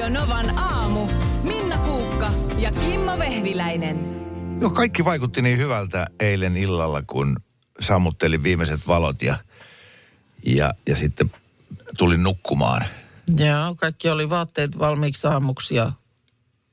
[0.00, 1.08] Radio Novan aamu.
[1.42, 3.98] Minna Kuukka ja Kimmo Vehviläinen.
[4.60, 7.36] Joo, kaikki vaikutti niin hyvältä eilen illalla, kun
[7.80, 9.38] sammuttelin viimeiset valot ja,
[10.46, 11.30] ja, ja sitten
[11.98, 12.84] tulin nukkumaan.
[13.36, 15.92] Joo, kaikki oli vaatteet valmiiksi aamuksi ja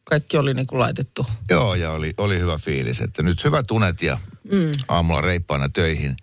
[0.03, 1.25] kaikki oli niin kuin laitettu.
[1.49, 4.17] Joo, ja oli, oli hyvä fiilis, että nyt hyvät unet ja
[4.51, 4.71] mm.
[4.87, 6.15] aamulla reippaana töihin.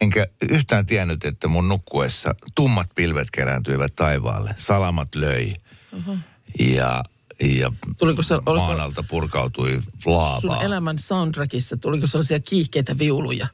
[0.00, 4.54] Enkä yhtään tiennyt, että mun nukkuessa tummat pilvet kerääntyivät taivaalle.
[4.56, 5.54] Salamat löi.
[6.58, 7.02] Ja,
[7.40, 10.62] ja Tuliko se, oliko maan alta purkautui sun laavaa.
[10.62, 13.46] elämän soundtrackissa, tuliko sellaisia kiihkeitä viuluja?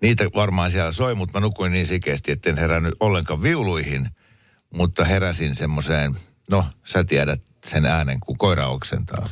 [0.00, 4.08] Niitä varmaan siellä soi, mutta mä nukuin niin sikeästi, etten herännyt ollenkaan viuluihin.
[4.70, 6.14] Mutta heräsin semmoiseen,
[6.50, 9.28] no sä tiedät sen äänen, kun koira oksentaa.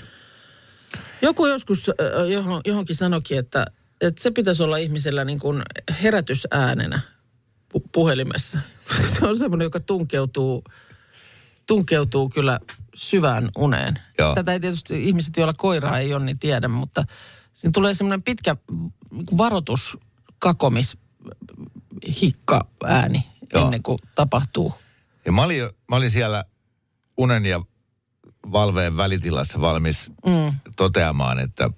[1.23, 1.91] Joku joskus
[2.33, 3.67] johon, johonkin sanokin, että,
[4.01, 5.63] että se pitäisi olla ihmisellä niin kuin
[6.03, 7.01] herätysäänenä
[7.75, 8.59] pu- puhelimessa.
[9.19, 10.65] Se on semmoinen, joka tunkeutuu,
[11.73, 12.61] tunkeutuu kyllä
[12.95, 13.99] syvään uneen.
[14.19, 14.35] Joo.
[14.35, 17.05] Tätä ei tietysti ihmiset, joilla koiraa ei ole, niin tiedä, mutta
[17.53, 18.57] siinä tulee semmoinen pitkä
[19.39, 19.99] varoitus,
[20.39, 20.97] kakomis,
[22.23, 23.65] hikka ääni Joo.
[23.65, 24.75] ennen kuin tapahtuu.
[25.25, 26.45] Ja mä olin, mä olin siellä
[27.17, 27.61] unen ja
[28.53, 30.53] valveen välitilassa valmis Mm.
[30.77, 31.71] toteamaan, että,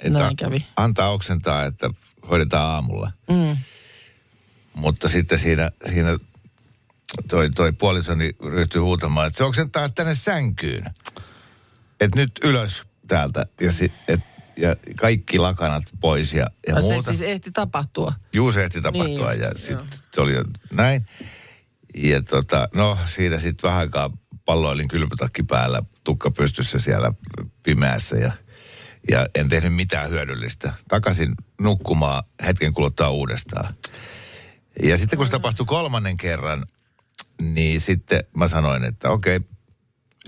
[0.00, 0.66] että Näin kävi.
[0.76, 1.90] antaa oksentaa, että
[2.30, 3.12] hoidetaan aamulla.
[3.30, 3.56] Mm.
[4.74, 6.16] Mutta sitten siinä, siinä
[7.30, 10.90] toi, toi puolisoni ryhtyi huutamaan, että se oksentaa tänne sänkyyn.
[12.00, 14.20] Että nyt ylös täältä ja, si, et,
[14.56, 17.10] ja kaikki lakanat pois ja, ja se muuta.
[17.10, 18.12] siis ehti tapahtua.
[18.32, 21.06] Juu, se ehti tapahtua Niin ja sitten se oli jo näin.
[21.94, 24.10] Ja tota, no siinä sitten vähän aikaa
[24.44, 27.12] palloilin kylpytakki päällä, tukka pystyssä siellä
[27.62, 28.32] pimeässä ja,
[29.10, 30.72] ja en tehnyt mitään hyödyllistä.
[30.88, 33.74] Takaisin nukkumaan hetken kuluttua uudestaan.
[34.82, 36.66] Ja sitten kun se tapahtui kolmannen kerran,
[37.40, 39.40] niin sitten mä sanoin, että okei,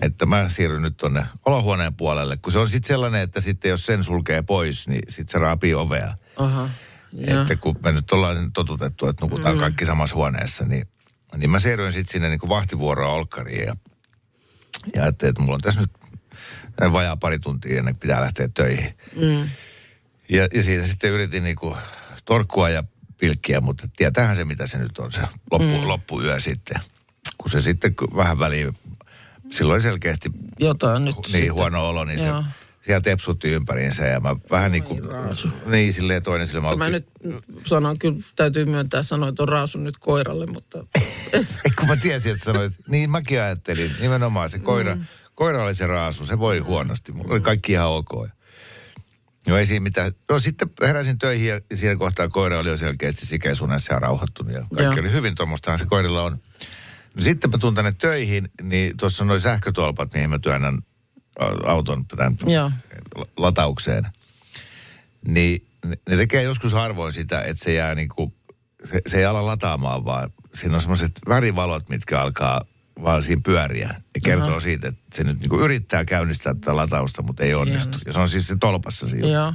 [0.02, 2.36] että mä siirryn nyt tonne olohuoneen puolelle.
[2.36, 5.74] Kun se on sitten sellainen, että sitten jos sen sulkee pois, niin sitten se raapii
[5.74, 6.14] ovea.
[6.36, 6.70] Aha.
[7.18, 9.60] Että kun me nyt ollaan totutettu, että nukutaan mm.
[9.60, 10.88] kaikki samassa huoneessa, niin,
[11.36, 13.76] niin mä siirryin sitten sinne niin vahtivuoroa olkkariin ja,
[14.94, 15.90] ja ajattelin, että mulla on tässä nyt
[16.92, 18.94] vajaa pari tuntia ennen kuin pitää lähteä töihin.
[19.16, 19.48] Mm.
[20.28, 21.76] Ja, ja siinä sitten yritin niin kuin
[22.24, 22.84] torkkua ja
[23.20, 25.20] pilkkiä, mutta tietäähän se, mitä se nyt on se
[25.50, 25.88] loppu, mm.
[25.88, 26.80] loppuyö sitten.
[27.38, 28.76] Kun se sitten vähän väliin,
[29.50, 30.30] silloin selkeästi
[30.60, 31.54] Jotain nyt niin sitten.
[31.54, 32.42] huono olo, niin Joo.
[32.42, 35.48] se siellä tepsutti ympäriinsä ja mä vähän niin kuin, raasu.
[35.66, 36.90] niin silleen toinen silmä Mä auki.
[36.92, 37.08] nyt
[37.66, 40.78] sanon, kyllä täytyy myöntää, sanoin tuon raasun nyt koiralle, mutta
[41.64, 45.04] Ei, kun mä tiesin, että sanoit, niin mäkin ajattelin, nimenomaan se koira, mm.
[45.34, 48.28] koira oli se raasu, se voi huonosti, mulla oli kaikki ihan ok.
[49.46, 50.12] No ei siinä mitään.
[50.30, 54.60] No sitten heräsin töihin ja siinä kohtaa koira oli jo selkeästi sikeisunessa ja rauhoittunut ja
[54.60, 55.00] kaikki Joo.
[55.00, 56.38] oli hyvin, tuommoistahan se koirilla on.
[57.18, 60.78] Sitten mä tuun tänne töihin, niin tuossa on noin sähkötolpat, mihin mä työnnän
[61.66, 62.70] auton tämän Joo.
[63.14, 64.04] la- lataukseen.
[65.28, 68.34] Niin ne- tekee joskus harvoin sitä, että se jää niinku,
[68.84, 72.60] se, se ei ala lataamaan, vaan siinä on semmoiset värivalot, mitkä alkaa
[73.02, 73.88] vaan siinä pyöriä.
[73.88, 74.60] Ne kertoo Aha.
[74.60, 77.88] siitä, että se nyt niinku yrittää käynnistää tätä latausta, mutta ei onnistu.
[77.88, 78.08] onnistu.
[78.08, 79.28] Ja se on siis se tolpassa siinä.
[79.28, 79.54] joo.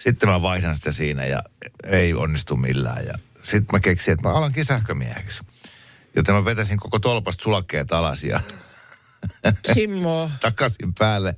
[0.00, 1.42] Sitten mä vaihdan sitä siinä ja
[1.84, 3.06] ei onnistu millään.
[3.06, 5.40] Ja sitten mä keksin, että mä alankin sähkömieheksi.
[6.16, 8.40] Joten mä vetäisin koko tolpasta sulakkeet alas ja
[9.74, 10.30] Kimmo.
[10.40, 11.36] takaisin päälle.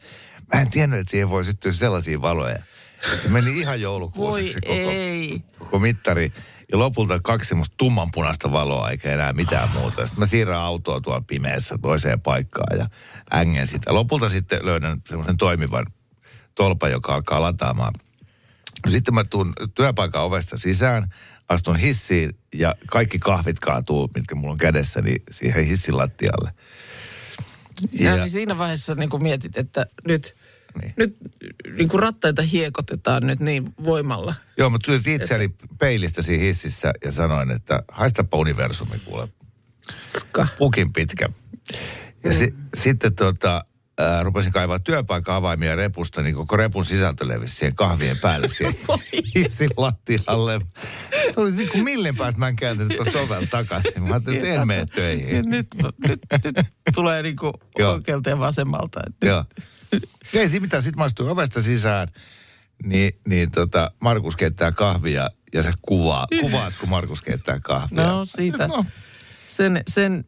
[0.54, 2.58] Mä en tiennyt, että siihen voi syttyä sellaisia valoja.
[3.22, 5.42] Se meni ihan joulukuuseksi koko, ei.
[5.58, 6.32] koko mittari.
[6.72, 10.06] Ja lopulta kaksi semmoista tummanpunaista valoa, eikä enää mitään muuta.
[10.06, 12.86] Sitten mä siirrän autoa tuolla pimeässä toiseen paikkaan ja
[13.34, 13.94] ängen sitä.
[13.94, 15.86] Lopulta sitten löydän semmoisen toimivan
[16.54, 17.94] tolpan, joka alkaa lataamaan.
[18.84, 21.14] No sitten mä tuun työpaikan ovesta sisään,
[21.48, 26.50] astun hissiin ja kaikki kahvit kaatuu, mitkä mulla on kädessä, niin siihen hissin lattialle.
[27.92, 30.34] Ja, niin siinä vaiheessa niin kuin mietit, että nyt,
[30.82, 30.94] Niin.
[30.96, 31.16] nyt
[31.76, 34.34] niin kuin rattaita hiekotetaan nyt niin voimalla.
[34.58, 39.28] Joo, mä tulin itseäni peilistä siinä hississä ja sanoin, että haistapa universumi kuule,
[40.06, 40.46] Ska.
[40.58, 41.28] pukin pitkä.
[42.24, 42.36] Ja Mm.
[42.36, 43.64] si, sitten tota,
[43.98, 48.76] ää, rupesin kaivaa työpaikan avaimia repusta, niin koko repun sisältö levisi siihen kahvien päälle siihen
[49.34, 50.60] hissin lattialle.
[51.34, 54.02] Se oli niin kuin millin päästä mä en kääntynyt tuossa ovelta takaisin.
[54.02, 55.50] Mä ajattelin, että en mene töihin.
[55.50, 56.58] Nyt, nyt, nyt
[56.94, 57.52] tulee niin kuin
[57.92, 59.00] oikealta ja vasemmalta.
[59.06, 59.44] Että Joo.
[60.34, 60.82] Ei siinä mitään.
[60.82, 62.08] Sitten mä astuin ovesta sisään,
[62.84, 68.06] niin, niin tota, Markus keittää kahvia ja sä kuvaa, kuvaat, kun Markus keittää kahvia.
[68.06, 68.68] No, siitä.
[68.68, 68.84] No,
[69.44, 70.24] sen, sen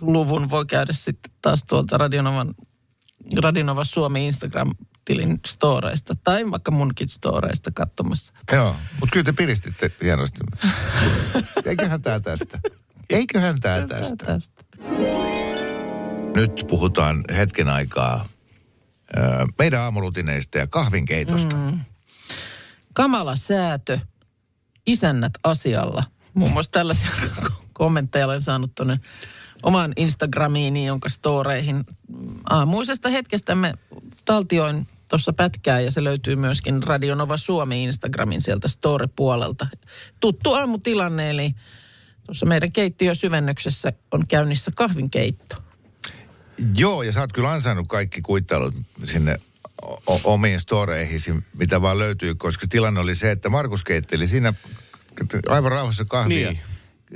[0.00, 2.54] luvun voi käydä sitten taas tuolta Radionovan,
[3.42, 8.32] Radionova Suomi Instagram-tilin storeista tai vaikka munkin storeista katsomassa.
[8.52, 10.40] joo, mutta kyllä te piristitte hienosti.
[11.64, 12.58] Eiköhän tää tästä.
[13.10, 14.26] Eiköhän tää tästä.
[14.26, 14.64] tästä.
[16.36, 18.24] Nyt puhutaan hetken aikaa
[19.58, 21.56] meidän aamurutineista ja kahvinkeitosta.
[21.56, 21.80] Mm.
[22.92, 23.98] Kamala säätö,
[24.86, 26.04] isännät asialla.
[26.34, 27.10] Muun muassa tällaisia
[27.72, 29.00] kommentteja olen saanut tuonne
[29.62, 31.84] omaan Instagramiini, jonka storeihin
[32.50, 33.74] aamuisesta hetkestämme
[34.24, 39.66] taltioin tuossa pätkää ja se löytyy myöskin Radionova Suomi Instagramin sieltä story-puolelta.
[40.20, 41.54] Tuttu aamutilanne, eli
[42.26, 45.56] tuossa meidän keittiösyvennyksessä on käynnissä kahvinkeitto.
[46.74, 48.74] Joo, ja sä oot kyllä ansainnut kaikki kuittailut
[49.04, 49.40] sinne
[50.06, 54.54] o- omiin storeihisi, mitä vaan löytyy, koska tilanne oli se, että Markus keitteli siinä
[55.48, 56.50] aivan rauhassa kahvia.
[56.50, 56.60] Niin.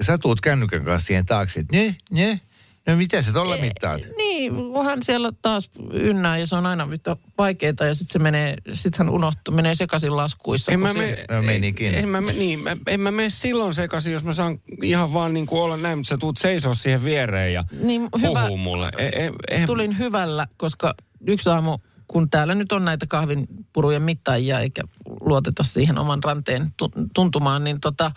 [0.00, 2.40] Sä tuut kännykän kanssa siihen taakse, että ne, ne,
[2.86, 4.00] no mitä sä tolla mittaat?
[4.16, 4.52] Niin,
[4.84, 8.96] hän siellä taas ynnää ja se on aina yhtä vaikeaa ja sitten se menee, sit
[8.96, 10.72] hän unohtuu, menee sekaisin laskuissa.
[10.72, 11.94] En mä, se- me, No, menikin.
[11.94, 15.34] en, mä, me- niin, mä, en mä mene silloin sekaisin, jos mä saan ihan vaan
[15.34, 18.40] niin kuin olla näin, mutta sä tuut seisoo siihen viereen ja Niin, hyvä.
[18.42, 18.90] puhuu mulle.
[18.98, 20.94] E, e, e, Tulin hyvällä, koska
[21.26, 24.82] yksi aamu, kun täällä nyt on näitä kahvinpurujen mittaajia, eikä
[25.20, 28.12] luoteta siihen oman ranteen tu- tuntumaan, niin tota,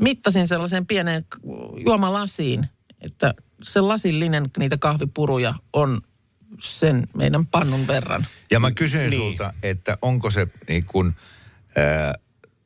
[0.00, 1.36] mittasin sellaiseen pieneen k-
[1.86, 2.68] juomalasiin,
[3.00, 6.00] että se lasillinen niitä kahvipuruja on
[6.60, 8.26] sen meidän pannun verran.
[8.50, 9.20] Ja mä kysyin Niin.
[9.22, 11.16] sulta, että onko se niin kuin,
[11.76, 12.14] ää,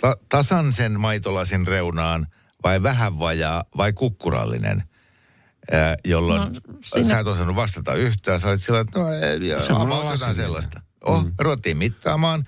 [0.01, 2.27] ta- tasan sen maitolasin reunaan
[2.63, 4.83] vai vähän vajaa vai kukkurallinen,
[5.73, 8.41] ää, jolloin No, siinä- sä et osannut vastata yhtään.
[8.41, 10.81] Sä olit sillä, että no ei, avaat jotain sellaista.
[11.05, 11.33] Oh, mm.
[11.39, 12.45] ruvettiin mittaamaan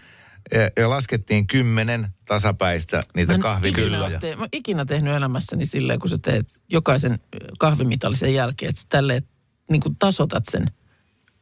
[0.55, 4.07] ja, ja laskettiin kymmenen tasapäistä niitä kahvikylloja.
[4.07, 7.19] ikinä, te, mä oon ikinä tehnyt elämässäni silleen, kun sä teet jokaisen
[7.59, 9.23] kahvimitallisen jälkeen, että sä tälleen
[9.71, 10.67] niin kuin tasotat sen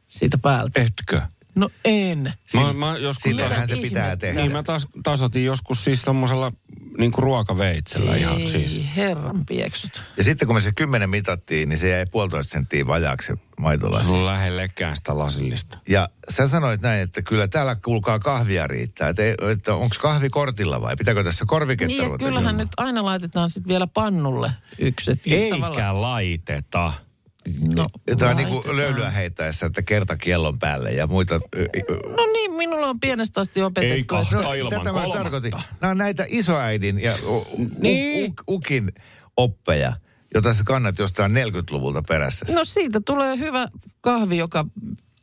[0.09, 0.81] siitä päältä.
[0.81, 1.23] etkö?
[1.55, 2.33] No en.
[2.55, 4.27] Mä, mä joskus Sillähän taas, se pitää ihmettä.
[4.27, 4.41] tehdä.
[4.41, 6.53] niin mä taas tasotin joskus siis tommosella
[6.99, 8.81] niin kuin ruokaveitsellä ihan Ei, siis.
[8.97, 10.03] herran pieksut.
[10.17, 14.07] Ja sitten kun me se kymmenen mitattiin, niin se jäi puolitoista senttiä vajaaksi maitolasi.
[14.07, 15.79] Se on lähellekään sitä lasillista.
[15.89, 19.09] Ja sä sanoit näin, että kyllä täällä kuulkaa kahvia riittää.
[19.09, 22.57] Että, ei- että onko kahvi kortilla vai pitääkö tässä korviketta Niin ruveta kyllähän juomaan?
[22.57, 25.11] nyt aina laitetaan sitten vielä pannulle yksi.
[25.11, 25.21] et
[25.51, 26.93] tavallaan- Eikä laiteta.
[27.77, 31.35] No, Jotain niin kuin löylyä heittäessä, että kerta kiellon päälle ja muita.
[32.17, 33.95] No niin, minulla on pienestä asti opetettu.
[33.95, 35.19] Ei kahta No, ilman tätä mä kolmatta.
[35.19, 35.53] tarkoitin.
[35.81, 37.47] Nämä on näitä isoäidin ja u, u,
[37.79, 38.31] Niin.
[38.49, 38.93] u, ukin
[39.37, 39.93] oppeja,
[40.35, 42.47] jota sä kannat jostain 40-luvulta perässä.
[42.55, 43.69] No siitä tulee hyvä
[44.01, 44.65] kahvi, joka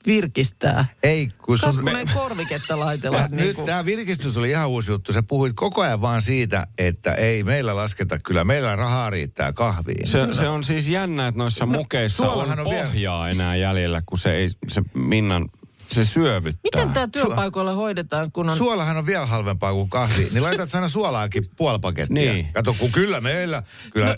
[0.05, 0.85] virkistää.
[1.03, 1.83] Ei, kun Kas sun...
[1.83, 3.27] kun ei korviketta laitella.
[3.27, 5.13] Niin nyt kuin, tämä virkistys oli ihan uusi juttu.
[5.13, 10.07] Sä puhuit koko ajan vaan siitä, että ei meillä lasketa, kyllä meillä rahaa riittää kahviin.
[10.07, 14.17] Se, se on siis jännä, että noissa mukeissa on, on vielä- pohjaa enää jäljellä, kun
[14.17, 15.49] se ei, se Minnan,
[15.91, 16.61] se syövyttää.
[16.63, 18.57] Miten tämä työpaikoilla hoidetaan, kun on...
[18.57, 22.33] Suolahan on vielä halvempaa kuin kahvi, niin laitat sana suolaakin puoli pakettia.
[22.33, 22.47] Niin.
[22.53, 23.63] Kato, kun kyllä meillä,
[23.93, 24.17] kyllä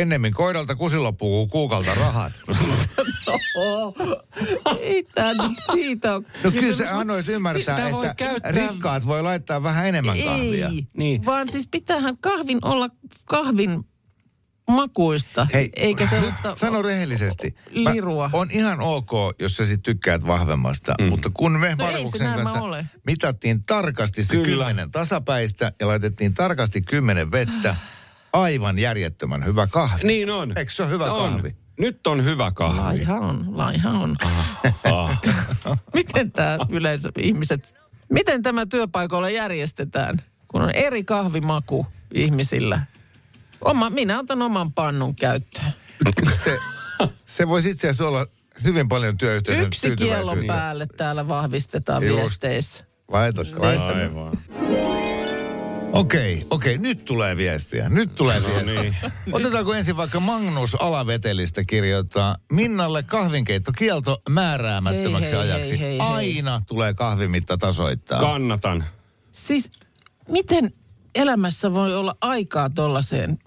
[0.00, 2.32] ennemmin koidalta kusi loppuu kuin kuukalta rahat.
[3.58, 3.94] Oh,
[4.80, 6.22] ei tämä nyt siitä ole.
[6.44, 10.68] No kyllä sä annoit ymmärtää, Sitä voi että käyttää- rikkaat voi laittaa vähän enemmän kahvia.
[10.68, 11.24] Ei, Niin.
[11.26, 12.88] vaan siis pitäähän kahvin olla
[13.24, 13.84] kahvin
[14.70, 16.56] makuista, Hei, eikä sellaista...
[16.56, 17.54] Sano rehellisesti.
[17.70, 18.30] lirua.
[18.32, 21.08] on ihan ok, jos sä sit tykkäät vahvemmasta, mm.
[21.08, 22.86] mutta kun me No se Markuksen mä kanssa ole.
[23.06, 24.46] mitattiin tarkasti se Kyllä.
[24.46, 27.76] kymmenen tasapäistä ja laitettiin tarkasti kymmenen vettä,
[28.42, 30.06] aivan järjettömän hyvä kahvi.
[30.06, 30.58] Niin on.
[30.58, 31.32] Eikö se ole hyvä on.
[31.32, 31.56] kahvi?
[31.78, 32.80] Nyt on hyvä kahvi.
[32.80, 34.16] Laiha on, laiha on.
[35.94, 37.74] Miten tämä yleensä ihmiset,
[38.08, 42.80] miten tämä työpaikoilla järjestetään, kun on eri kahvimaku ihmisillä?
[43.60, 45.72] Oma, minä otan oman pannun käyttöön.
[46.44, 46.58] Se,
[47.26, 48.26] se voisi itse asiassa olla
[48.64, 52.18] hyvin paljon työyhteisön Yksi kiellon päälle täällä vahvistetaan Just.
[52.18, 52.84] viesteissä.
[53.08, 53.86] Laita, laita.
[53.86, 54.32] Aivan.
[55.98, 57.88] Okei, okei, nyt tulee viestiä.
[57.88, 58.82] Nyt tulee No viestiä.
[58.82, 58.94] niin.
[59.32, 65.70] Otetaanko ensin vaikka Magnus Alavetelistä kirjoittaa Minnalle kahvinkeittokielto määräämättömäksi Hei, hei, ajaksi.
[65.70, 66.00] hei, hei, hei.
[66.00, 68.20] Aina tulee kahvimitta tasoittaa.
[68.20, 68.84] Kannatan.
[69.32, 69.70] Siis
[70.28, 70.72] miten
[71.14, 73.38] elämässä voi olla aikaa tollaiseen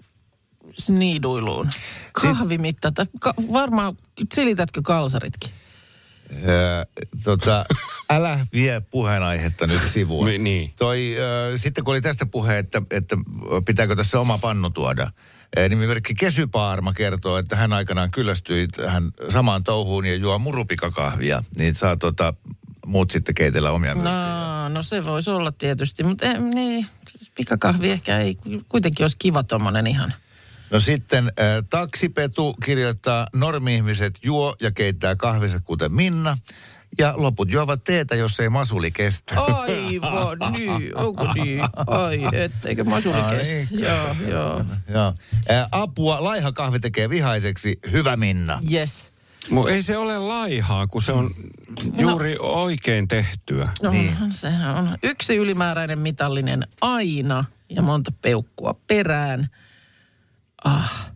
[0.78, 1.68] sniiduiluun?
[2.12, 3.06] Kahvimittata.
[3.20, 3.96] Ka- varmaan
[4.34, 5.50] silitätkö kalsaritkin?
[6.48, 6.84] Öö,
[7.24, 7.64] tota,
[8.10, 10.28] älä vie puheenaihetta nyt sivuun.
[10.28, 10.72] Mi- niin.
[10.76, 11.16] Toi,
[11.52, 13.16] ö, sitten kun oli tästä puhe, että, että
[13.66, 15.10] pitääkö tässä oma pannu tuoda.
[15.68, 21.42] Nimimerkki Kesypaarma kertoo, että hän aikanaan kyllästyi tähän samaan touhuun ja juo murupikakahvia.
[21.58, 22.34] Niin saa tota,
[22.86, 27.90] muut sitten keitellä omia No, no se voisi olla tietysti, mutta eh, niin, siis pikakahvi
[27.90, 28.36] ehkä ei
[28.68, 30.14] kuitenkin olisi kiva tommonen ihan.
[30.70, 31.32] No sitten äh,
[31.70, 36.36] taksipetu kirjoittaa, normi-ihmiset juo ja keittää kahvissa kuten Minna.
[36.98, 39.40] Ja loput juovat teetä, jos ei masuli kestä.
[39.40, 41.60] Aivan, niin, onko niin?
[41.86, 43.74] Ai, etteikö masuri Ai, kestä.
[43.74, 44.64] Joo, joo.
[44.88, 45.14] Joo.
[45.50, 47.78] Äh, apua, laiha kahvi tekee vihaiseksi.
[47.92, 48.60] Hyvä Minna.
[48.72, 49.10] Yes.
[49.50, 51.30] Mu ei se ole laihaa, kun se on
[51.98, 53.68] juuri oikein tehtyä.
[53.82, 54.16] No, niin.
[54.30, 59.50] sehän on yksi ylimääräinen mitallinen aina ja monta peukkua perään.
[60.64, 61.12] Ah,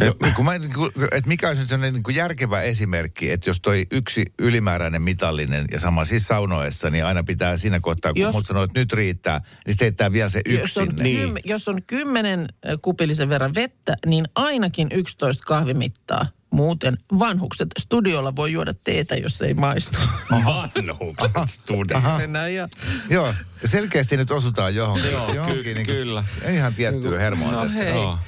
[0.00, 3.50] Ja kun mä, niin kuin, että mikä olisi nyt sellainen niin kuin järkevä esimerkki, että
[3.50, 8.22] jos toi yksi ylimääräinen mitallinen ja sama siis saunoessa, niin aina pitää siinä kohtaa, kun
[8.22, 11.02] Jos- mut sanoo, että nyt riittää, niin sitten heittää vielä se yksi jos, on sinne.
[11.02, 12.48] kym, jos on kymmenen
[12.82, 16.26] kupillisen verran vettä, niin ainakin 11 kahvimittaa.
[16.52, 19.98] Muuten vanhukset studiolla voi juoda teetä, jos ei maistu.
[20.30, 22.00] Vanhukset studio.
[22.18, 22.68] Mennään ja...
[23.10, 25.12] Joo, selkeästi nyt osutaan johonkin.
[25.12, 26.24] Joo, johonkin ky- niin kyllä.
[26.50, 27.84] Ihan tiettyä hermoa No tässä.
[27.84, 27.92] hei.
[27.94, 28.18] Joo.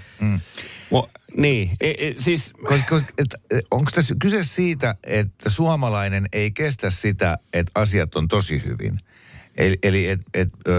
[0.91, 3.35] Mo, niin, e, e, siis Koska, koska, et,
[3.71, 8.99] onko tässä kyse siitä, että suomalainen ei kestä sitä, että asiat on tosi hyvin?
[9.57, 10.73] Eli, eli et, et, ö,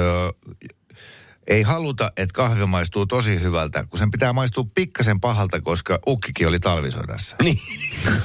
[1.47, 6.47] ei haluta, että kahvi maistuu tosi hyvältä, kun sen pitää maistua pikkasen pahalta, koska ukkikin
[6.47, 7.35] oli talvisodassa.
[7.43, 7.57] Niin.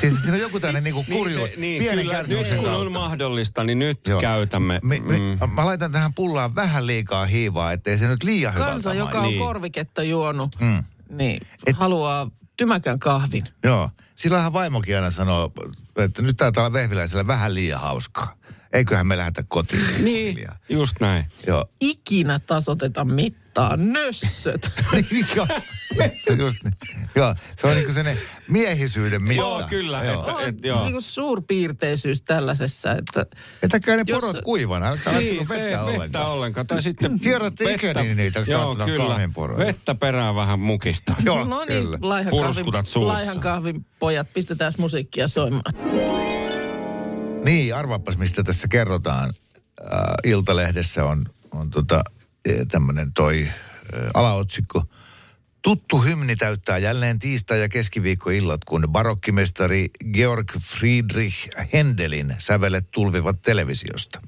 [0.01, 2.65] Siis siinä on joku tämmöinen niinku kurju, niin, se, niin pienen kyllä, nyt kun on
[2.65, 2.91] kautta.
[2.91, 4.21] mahdollista, niin nyt Joo.
[4.21, 4.81] käytämme.
[4.83, 5.51] Mi, mi, mm.
[5.55, 9.25] Mä laitan tähän pullaan vähän liikaa hiivaa, ettei se nyt liian hyvältä Kansa, joka on
[9.25, 9.39] Niin.
[9.39, 10.85] korviketta juonut, Mm.
[11.11, 13.45] niin Et- haluaa tymäkän kahvin.
[13.65, 13.91] Joo.
[14.15, 15.53] Silloinhan vaimokin aina sanoo,
[15.97, 18.35] että nyt taitaa olla vehviläisellä vähän liian hauskaa.
[18.73, 20.05] Eiköhän me lähdetä kotiin.
[20.05, 20.57] Niin, Hiljaa.
[20.69, 21.25] just näin.
[21.47, 21.65] Joo.
[21.81, 23.77] Ikinä tasoteta mittaa.
[23.77, 24.71] Nössöt.
[25.37, 25.47] Joo.
[26.39, 26.75] Just niin.
[27.15, 29.43] Joo, se on niinku sellainen miehisyyden mitta.
[29.43, 30.21] Joo, kyllä, Joo.
[30.21, 30.83] että- on et, joo.
[30.83, 33.27] niin kuin suurpiirteisyys tällaisessa, että
[33.63, 36.27] Etäkää ne Jos- porot kuivana, älkää Niin, niin, vettä ei vettä ollenkaan.
[36.27, 36.67] ollenkaan.
[36.67, 39.19] Tai sitten Kierrätte ikäni niitä Joo, saatana kyllä.
[39.59, 41.15] Vettä perään vähän mukista.
[41.25, 41.99] Joo, no niin, kyllä.
[42.01, 43.13] laihan Purskutat kahvin, suussa.
[43.15, 45.63] laihan kahvin pojat, pistetään musiikkia soimaan.
[47.45, 49.35] Niin, arvaapas mistä tässä kerrotaan.
[49.81, 49.91] Äh,
[50.25, 52.05] Iltalehdessä on, on tota,
[52.71, 54.85] tämmöinen toi äh, alaotsikko.
[55.63, 64.23] Tuttu hymni täyttää jälleen tiistai- ja keskiviikkoillat, kun barokkimestari Georg Friedrich Händelin sävelet tulvivat televisiosta.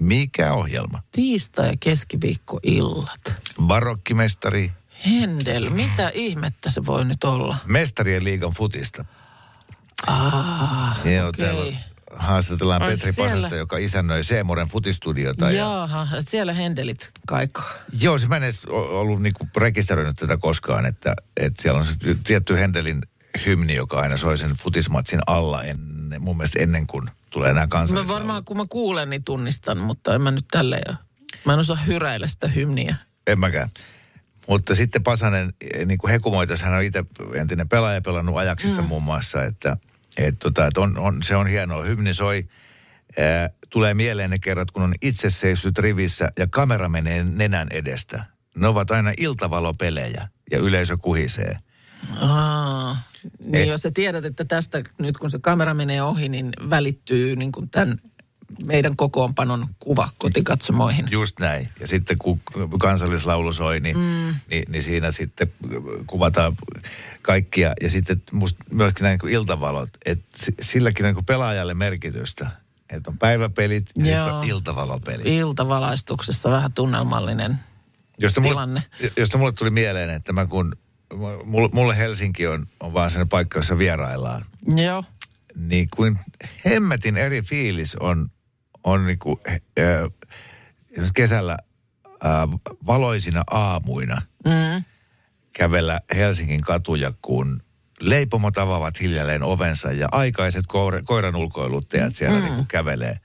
[0.00, 1.02] Mikä ohjelma?
[1.12, 3.34] Tiistai- ja keskiviikkoillat.
[3.62, 4.72] Barokkimestari,
[5.06, 7.56] Hendel, mitä ihmettä se voi nyt olla?
[7.66, 9.04] mestarien liigan futista.
[10.06, 11.76] Ah, Joo, täällä
[12.16, 13.32] haastatellaan Ai, Petri siellä.
[13.32, 15.50] Pasasta, joka isännöi Seemoren futistudiota.
[15.50, 17.64] Ja Jaaha, siellä Hendelit kaikoo.
[18.00, 21.94] Joo, siis mä en edes ollut niinku rekisteröinyt tätä koskaan, että, että siellä on se
[22.24, 23.02] tietty Hendelin
[23.46, 27.68] hymni, joka aina soi sen futismatsin alla ennen, mun mielestä ennen kuin tulee nämä Mä
[27.68, 28.14] kansalliset.
[28.14, 30.94] varmaan kun mä kuulen, niin tunnistan, mutta en mä nyt tälleen jo.
[31.44, 32.96] Mä en osaa hyräillä sitä hymniä.
[33.26, 33.68] En mäkään.
[34.48, 38.88] Mutta sitten Pasanen, eh, niin kuin hekumoitas, hän on itse entinen pelaaja pelannut ajaksissa mm.
[38.88, 39.76] muun muassa, että,
[40.18, 41.82] et, tota, että on, on, se on hienoa.
[41.82, 42.48] Hymni soi,
[43.18, 48.24] ää, tulee mieleen ne kerrat, kun on itse seissyt rivissä ja kamera menee nenän edestä.
[48.56, 51.56] Ne ovat aina iltavalopelejä ja yleisö kuhisee.
[52.20, 52.96] Aa,
[53.44, 57.36] niin Et- jos sä tiedät, että tästä nyt kun se kamera menee ohi, niin välittyy
[57.36, 57.98] niin kuin tämän
[58.64, 61.08] meidän kokoonpanon kuva kotikatsomoihin.
[61.10, 61.68] Just näin.
[61.80, 62.40] Ja sitten kun
[62.78, 64.34] kansallislaulu soi, niin, mm.
[64.50, 65.52] niin, niin siinä sitten
[66.06, 66.56] kuvataan
[67.22, 67.72] kaikkia.
[67.82, 72.50] Ja sitten musta myöskin näin kuin iltavalot, että si- silläkin on niin kuin pelaajalle merkitystä.
[72.90, 74.38] Että on päiväpelit ja sitten Joo.
[74.38, 75.26] on iltavalopelit.
[75.26, 77.58] Iltavalaistuksessa vähän tunnelmallinen.
[78.18, 78.82] Josta mulle, tilanne.
[79.16, 80.72] josta mulle tuli mieleen, että mä kun,
[81.44, 84.44] mulle, mulle Helsinki on, on vaan sellainen paikka, jossa vieraillaan.
[84.76, 85.04] Joo.
[85.56, 86.18] Niin kuin
[86.64, 88.26] hemmetin eri fiilis on,
[88.84, 89.36] on niin kuin,
[89.78, 90.10] äh,
[91.14, 91.56] kesällä
[92.06, 92.48] äh,
[92.86, 94.84] valoisina aamuina Mm.
[95.52, 97.62] kävellä Helsingin katuja, kun
[98.00, 102.44] leipomot avaavat hiljalleen ovensa ja aikaiset koira, koiran ulkoiluttajat siellä mm.
[102.44, 103.16] niin kuin kävelee.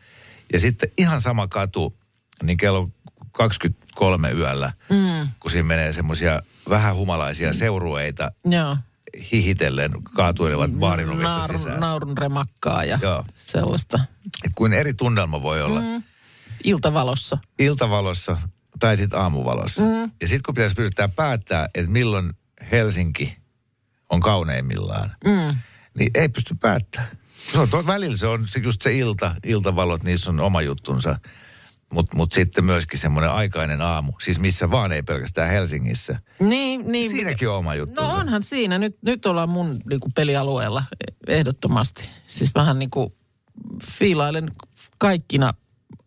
[0.53, 1.97] Ja sitten ihan sama katu,
[2.43, 2.87] niin kello
[3.31, 5.29] 23 yöllä, mm.
[5.39, 8.77] kun siinä menee semmoisia vähän humalaisia seurueita Joo.
[9.31, 11.79] Hihitellen kaatuilevat baarin ovesta Naurun, sisään.
[11.79, 13.25] naurun remakkaa ja Joo.
[13.35, 13.99] sellaista.
[14.45, 16.03] Et kuin eri tunnelma voi olla mm.
[16.63, 17.37] Iltavalossa.
[17.59, 18.37] iltavalossa
[18.79, 19.81] tai sitten aamuvalossa.
[19.81, 20.11] Mm.
[20.21, 22.29] Ja sitten kun pitäisi yrittää päättää, että milloin
[22.71, 23.37] Helsinki
[24.09, 25.55] on kauneimmillaan, mm.
[25.99, 27.17] niin ei pysty päättämään.
[27.51, 31.19] Se on välillä se on se, just se ilta, iltavalot, niissä on oma juttunsa.
[31.93, 36.19] Mutta mut sitten myöskin semmoinen aikainen aamu, siis missä vaan ei pelkästään Helsingissä.
[36.39, 37.11] Niin, niin.
[37.11, 38.11] Siinäkin on oma juttunsa.
[38.11, 38.79] No onhan siinä.
[38.79, 40.83] Nyt, nyt ollaan mun niin kuin pelialueella
[41.27, 42.09] ehdottomasti.
[42.27, 43.13] Siis vähän niin kuin
[43.83, 44.49] fiilailen
[44.97, 45.53] kaikkina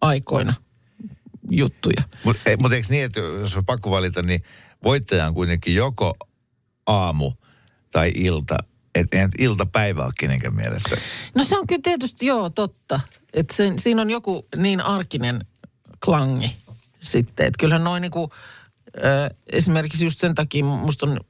[0.01, 0.55] aikoina
[1.51, 2.03] juttuja.
[2.25, 4.43] Mutta mut eikö niin, että jos on pakko valita, niin
[4.85, 6.15] voittaja on kuitenkin joko
[6.87, 7.33] aamu
[7.93, 8.57] tai ilta.
[8.95, 10.97] Että eihän iltapäivä ole kenenkään mielestä.
[11.35, 13.01] No se on kyllä tietysti, joo, totta.
[13.33, 15.41] Että se, siinä on joku niin arkinen
[16.05, 16.57] klangi
[17.01, 17.47] sitten.
[17.47, 18.31] Että kyllähän noin niinku,
[19.47, 21.21] esimerkiksi just sen takia musta on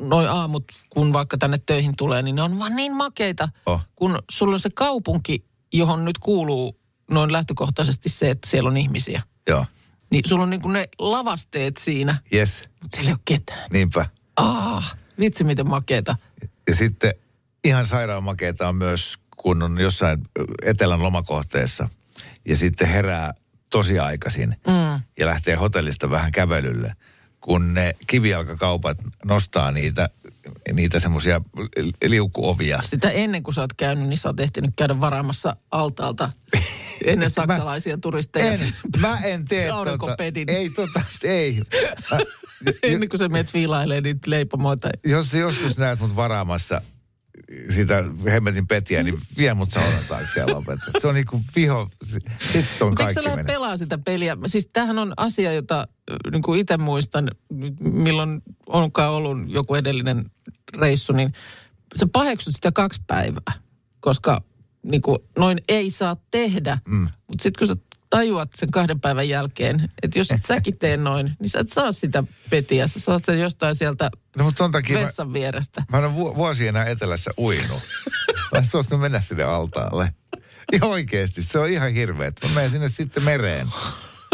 [0.00, 3.80] noi aamut, kun vaikka tänne töihin tulee, niin ne on vaan niin makeita, Oh.
[3.96, 9.22] kun sulla on se kaupunki, johon nyt kuuluu noin lähtökohtaisesti se, että siellä on ihmisiä.
[9.48, 9.66] Joo.
[10.10, 13.68] Niin sulla on niin kuin ne lavasteet siinä, Yes, mutta siellä ei ole ketään.
[13.72, 14.06] niinpä.
[14.36, 16.16] Ah, vitsi miten makeita.
[16.68, 17.14] Ja sitten
[17.64, 20.18] ihan sairaan makeeta on myös, kun on jossain
[20.62, 21.88] etelän lomakohteessa
[22.48, 23.32] ja sitten herää
[23.74, 25.00] tosi aikaisin mm.
[25.18, 26.92] ja lähtee hotellista vähän kävelylle,
[27.40, 30.08] kun ne kivijalkakaupat nostaa niitä,
[30.72, 31.40] niitä semmoisia
[32.04, 32.80] liukuovia.
[32.82, 36.28] Sitä ennen kuin sä oot käynyt, niin sä oot ehtinyt käydä varaamassa altaalta
[37.04, 38.52] ennen saksalaisia turisteja.
[38.52, 40.16] En, mä en tee tota,
[40.46, 41.62] ei tota, ei.
[42.10, 42.18] Mä,
[42.82, 44.88] ennen kuin sä meet fiilailemaan niitä leipomoita.
[45.04, 46.82] jos joskus näet mut varaamassa
[47.70, 50.90] sitä hemmetin petiä, niin vie mut saunan taakse ja lopeta.
[51.00, 52.32] Se on niinku viho, sitten
[52.80, 53.44] on Mutta kaikki menee.
[53.44, 54.36] pelaa sitä peliä?
[54.46, 55.88] Siis tämähän on asia, jota
[56.32, 57.30] niin kuin itse muistan,
[57.80, 60.30] milloin onkaan ollut joku edellinen
[60.78, 61.32] reissu, niin
[61.96, 63.52] sä paheksut sitä kaksi päivää,
[64.00, 64.42] koska
[64.82, 66.78] niin kuin, noin ei saa tehdä.
[66.86, 67.08] Mm.
[67.28, 67.82] Mutta sitten kun sä
[68.14, 71.92] tajuat sen kahden päivän jälkeen, että jos et säkin tee noin, niin sä et saa
[71.92, 72.86] sitä petiä.
[72.86, 75.82] Sä saat sen jostain sieltä No mutta ton takia mä, vessan vierestä.
[75.92, 77.82] mä en ole vu- vuosia enää etelässä uinut.
[78.52, 78.58] Mä
[78.92, 80.14] en mennä sinne altaalle.
[80.72, 82.32] Ihan oikeesti, se on ihan hirveä.
[82.42, 83.66] Mä menen sinne sitten mereen.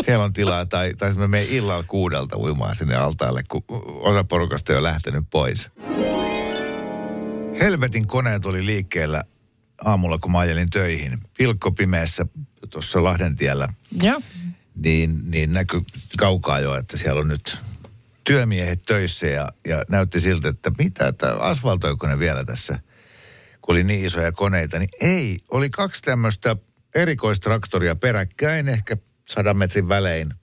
[0.02, 3.64] Siellä on tilaa, tai, tai mä menen illalla kuudelta uimaan sinne altaalle, kun
[4.00, 5.70] osa porukasta on jo lähtenyt pois.
[7.60, 9.24] Helvetin koneet oli liikkeellä
[9.84, 11.18] aamulla, kun mä ajelin töihin.
[11.38, 12.26] Pilkko pimeässä
[12.70, 13.68] tuossa Lahdentiellä
[14.02, 14.22] Joo.
[14.74, 15.80] niin, niin näkyi
[16.18, 17.58] kaukaa jo, että siellä on nyt
[18.24, 22.78] työmiehet töissä ja, ja näytti siltä, että mitä, että asfaltoiko ne vielä tässä,
[23.60, 26.56] kun oli niin isoja koneita, niin ei, oli kaksi tämmöistä
[26.94, 28.96] erikoistraktoria peräkkäin, ehkä
[29.28, 30.34] sadan metrin välein.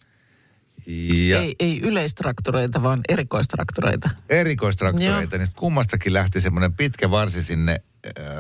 [1.30, 4.10] Ja Ei, ei yleistraktoreita, vaan erikoistraktoreita.
[4.30, 7.82] erikoistraktoreita, niin kummastakin lähti semmoinen pitkä varsi sinne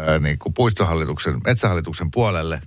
[0.07, 2.61] ää, niin kuin puistohallituksen, metsähallituksen puolelle.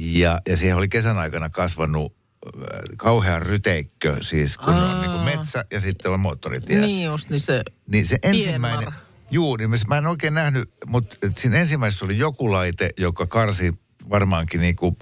[0.00, 2.14] Ja, ja siihen oli kesän aikana kasvanut
[2.46, 6.80] ää, kauhea ryteikkö, siis kun on niin kuin metsä ja sitten on moottoritie.
[6.80, 8.80] Niin just, niin se Niin se ensimmäinen...
[8.80, 9.02] Pienmar.
[9.30, 13.74] Juu, niin mä- en oikein nähnyt, mutta siinä ensimmäisessä oli joku laite, joka karsi
[14.10, 14.96] varmaankin niin kuin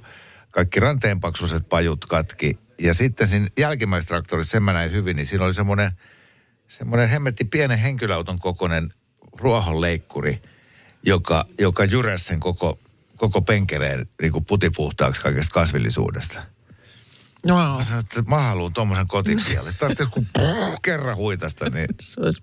[0.50, 2.58] kaikki ranteenpaksuiset pajut katki.
[2.80, 5.92] Ja sitten siinä jälkimmäisessä traktorissa, sen mä näin hyvin, niin siinä oli semmoinen,
[6.68, 8.94] semmoinen hemmetti pienen henkilöauton kokoinen
[9.38, 10.42] ruohonleikkuri,
[11.02, 12.78] joka, joka jyräsi sen koko,
[13.16, 16.42] koko penkereen niin kuin putipuhtaaksi kaikesta kasvillisuudesta.
[17.46, 19.72] No, Mä sanoin, että mä haluan tuommoisen kotikielen.
[19.78, 20.26] Tarvitsee kun
[20.82, 21.86] kerran huitasta, niin
[22.24, 22.42] olisi...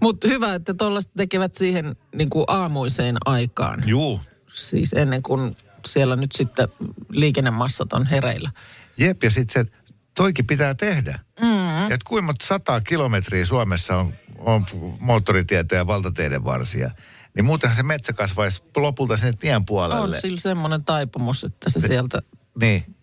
[0.00, 3.82] Mutta hyvä, että tuollaista tekevät siihen niin kuin aamuiseen aikaan.
[3.86, 4.20] juu,
[4.54, 5.54] Siis ennen kuin
[5.86, 6.68] siellä nyt sitten
[7.08, 8.50] liikennemassat on hereillä.
[8.96, 9.72] Jep, ja sitten se,
[10.14, 11.18] toikin pitää tehdä.
[11.40, 11.84] Mm.
[11.84, 14.66] Että kuinka monta sataa kilometriä Suomessa on, on
[15.00, 16.90] moottoritietä ja valtateiden varsia.
[17.34, 20.20] Niin muutenhan se metsä kasvaisi lopulta sinne tien On puolelle.
[20.20, 22.22] sillä semmoinen taipumus, että se sieltä
[22.60, 22.96] Niin,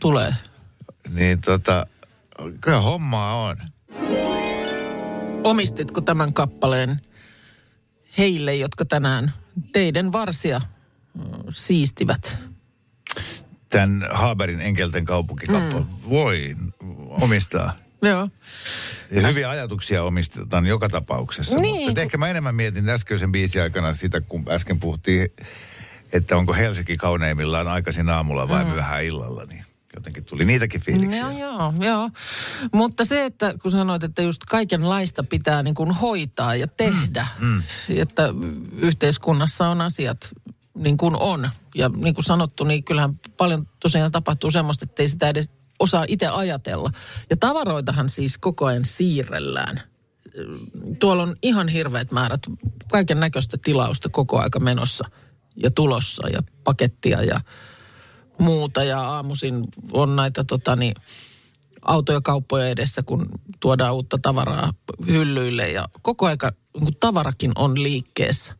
[0.00, 0.34] tulee.
[1.14, 1.86] niin tota,
[2.60, 3.56] kyllä hommaa on.
[5.44, 7.00] Omistitko tämän kappaleen
[8.18, 9.32] heille, jotka tänään
[9.72, 10.60] teidän varsia
[11.54, 12.36] siistivät?
[13.68, 16.10] Tämän Haaberin Enkelten kaupunkikappale mm.
[16.10, 16.54] voi
[17.08, 17.76] omistaa.
[18.02, 18.28] Joo.
[19.10, 21.58] Ja hyviä ajatuksia omistetaan joka tapauksessa.
[21.58, 21.86] Niin.
[21.86, 25.28] Mutta ehkä mä enemmän mietin äskeisen biisin aikana sitä, kun äsken puhuttiin,
[26.12, 28.70] että onko Helsinki kauneimmillaan aikaisin aamulla vai mm.
[28.70, 29.44] myöhään illalla.
[29.44, 31.20] Niin jotenkin tuli niitäkin fiiliksiä.
[31.20, 32.10] Joo, joo, joo.
[32.72, 37.62] Mutta se, että kun sanoit, että just kaikenlaista pitää niin kuin hoitaa ja tehdä, mm.
[37.88, 38.34] että
[38.76, 40.28] yhteiskunnassa on asiat
[40.74, 41.50] niin kuin on.
[41.74, 46.04] Ja niin kuin sanottu, niin kyllähän paljon tosiaan tapahtuu semmoista, että ei sitä edes osaa
[46.08, 46.90] itse ajatella.
[47.30, 49.82] Ja tavaroitahan siis koko ajan siirrellään.
[50.98, 52.42] Tuolla on ihan hirveät määrät
[52.90, 55.04] kaiken näköistä tilausta koko aika menossa
[55.56, 57.40] ja tulossa ja pakettia ja
[58.38, 58.84] muuta.
[58.84, 60.94] Ja aamuisin on näitä tota, niin,
[61.82, 63.28] autoja kauppoja edessä, kun
[63.60, 64.74] tuodaan uutta tavaraa
[65.06, 65.66] hyllyille.
[65.66, 68.59] Ja koko aika niin kuin tavarakin on liikkeessä.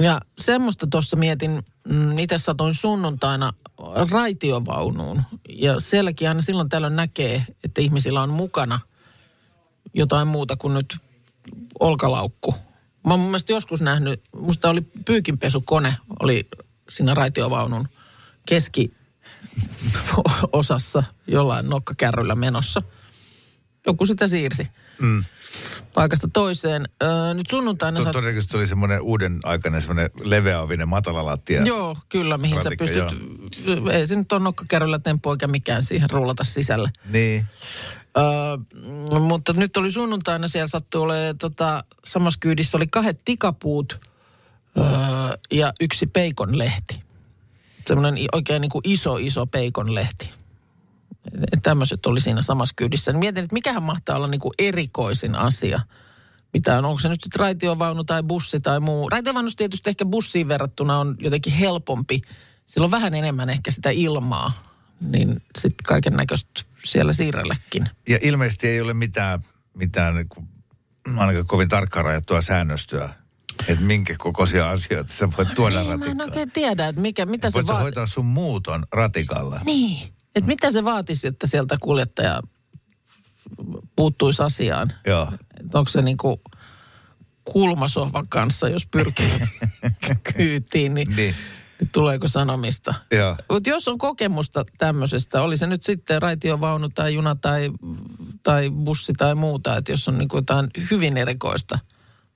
[0.00, 3.52] Ja semmoista tuossa mietin, mm, itse satuin sunnuntaina
[4.10, 5.22] raitiovaunuun.
[5.48, 8.80] Ja sielläkin aina silloin tällöin näkee, että ihmisillä on mukana
[9.94, 10.96] jotain muuta kuin nyt
[11.80, 12.54] olkalaukku.
[13.06, 16.48] Mä oon mun mielestä joskus nähnyt, musta oli pyykinpesukone, oli
[16.90, 17.88] siinä raitiovaunun
[18.46, 22.82] keskiosassa jollain nokkakärryllä menossa.
[23.86, 24.66] Joku sitä siirsi
[25.00, 25.24] Mm.
[25.94, 26.88] paikasta toiseen.
[27.02, 27.98] Öö, nyt sunnuntaina...
[27.98, 31.62] To, sä- todennäköisesti oli semmoinen uuden aikainen semmoinen leveäovinen matala lattia.
[31.62, 33.88] Joo, kyllä, mihin Ratikka, sä pystyt...
[33.92, 36.90] Ei se nyt ole nokkakärryllä temppu eikä mikään siihen rullata sisälle.
[37.10, 37.46] Niin.
[38.18, 38.56] Öö,
[39.20, 44.00] mutta nyt oli sunnuntaina, siellä sattui olemaan tota, samassa kyydissä oli kahdet tikapuut
[44.78, 44.84] öö,
[45.50, 47.02] ja yksi peikonlehti.
[47.86, 50.30] Semmoinen oikein niin kuin iso, iso peikonlehti.
[51.62, 53.12] Tämmöiset oli siinä samassa kyydissä.
[53.12, 55.80] Niin Mietin, että mikähän mahtaa olla niin kuin erikoisin asia.
[56.52, 59.08] Mitä on, onko se nyt sitten raitiovaunu tai bussi tai muu.
[59.08, 62.20] Raitiovaunus tietysti ehkä bussiin verrattuna on jotenkin helpompi.
[62.66, 64.52] Sillä on vähän enemmän ehkä sitä ilmaa.
[65.00, 67.86] Niin sitten kaiken näköistä siellä siirrellekin.
[68.08, 69.44] Ja ilmeisesti ei ole mitään,
[69.74, 70.48] mitään niin kuin,
[71.16, 73.14] ainakaan kovin tarkkaan rajattua säännöstöä,
[73.68, 76.28] että minkä kokoisia asioita sä voit tuoda Niin, mä en ratikkaan.
[76.30, 77.82] oikein tiedä, että mikä, mitä se Voit sä vaatii.
[77.82, 79.60] hoitaa sun muuton ratikalla?
[79.64, 80.12] Niin.
[80.34, 82.40] Että mitä se vaatisi, että sieltä kuljettaja
[83.96, 84.92] puuttuisi asiaan?
[85.06, 85.32] Joo.
[85.60, 86.40] Että onko se niinku
[87.44, 89.32] kulmasohvan kanssa, jos pyrkii
[90.36, 91.16] kyytiin, niin, Niin.
[91.16, 91.34] niin.
[91.92, 92.94] tuleeko sanomista?
[93.52, 97.70] Mutta jos on kokemusta tämmöisestä, oli se nyt sitten raitiovaunu tai juna tai,
[98.42, 101.78] tai bussi tai muuta, että jos on niinku jotain hyvin erikoista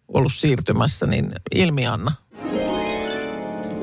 [0.09, 2.13] ollut siirtymässä, niin ilmi anna.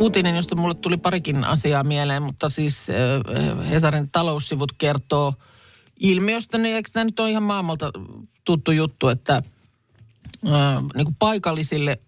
[0.02, 2.88] Uutinen, josta mulle tuli parikin asiaa mieleen, mutta siis
[3.70, 5.34] Hesarin taloussivut kertoo
[6.00, 7.92] ilmiöstä, niin eikö tämä nyt ole ihan maailmalta
[8.44, 9.42] tuttu juttu, että
[10.96, 12.00] niin kuin paikallisille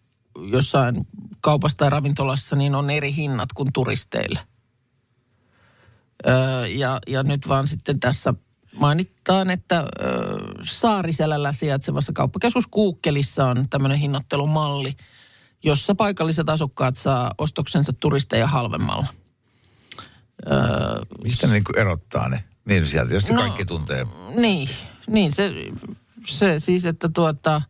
[0.51, 1.07] jossain
[1.41, 4.39] kaupassa tai ravintolassa niin on eri hinnat kuin turisteille.
[6.75, 8.33] Ja, ja nyt vaan sitten tässä
[8.75, 9.85] mainitaan, että
[10.63, 14.95] Saariselällä sijaitsevassa kauppakeskus Kuukkelissa on tämmöinen hinnoittelumalli,
[15.63, 19.07] jossa paikalliset asukkaat saa ostoksensa turisteja halvemmalla.
[20.51, 20.57] Öö,
[21.23, 22.43] Mistä ne niin kuin erottaa ne?
[22.65, 24.07] Niin sieltä tietysti No, kaikki tuntee.
[24.35, 24.69] niin,
[25.07, 25.51] niin se,
[26.27, 27.61] se siis, että tuota,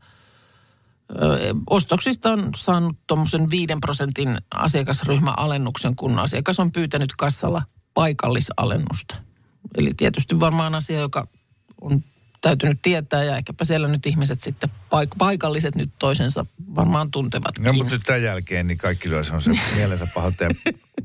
[1.11, 7.61] ö, ostoksista on saanut tuommoisen 5 prosentin asiakasryhmäalennuksen, kun asiakas on pyytänyt kassalla
[7.93, 9.15] paikallisalennusta.
[9.77, 11.27] Eli tietysti varmaan asia, joka
[11.81, 12.03] on
[12.43, 17.63] täytynyt tietää ja ehkäpä siellä nyt ihmiset sitten, paik- paikalliset nyt toisensa varmaan tuntevatkin.
[17.63, 19.31] No, mutta nyt tämän jälkeen niin kaikki lyö se
[19.75, 20.55] mielensä pahoitteen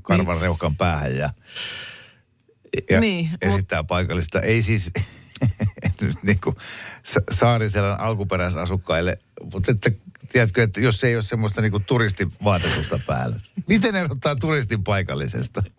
[0.03, 1.31] karvan reukan päähän ja,
[2.91, 4.41] ja Niin, esittää paikallista.
[4.41, 4.91] Ei siis
[6.01, 6.57] nyt niin kuin
[7.03, 9.19] Sa- Saariselän alkuperäisasukkaille,
[9.53, 9.91] mutta että,
[10.33, 13.41] tiedätkö, että jos ei ole semmoista niin turistivaatetusta päällä.
[13.67, 15.63] Miten erottaa turistin paikallisesta?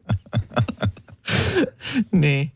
[2.12, 2.52] Niin.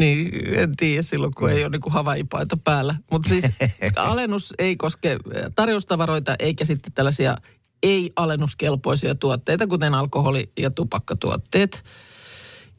[0.00, 2.94] Niin, en tiedä silloin, kun ei ole niin havaipaita päällä.
[3.10, 3.44] Mutta siis
[3.96, 5.18] alennus ei koske
[5.56, 7.36] tarjoustavaroita eikä sitten tällaisia
[7.82, 11.84] ei-alennuskelpoisia tuotteita, kuten alkoholi- ja tupakkatuotteet.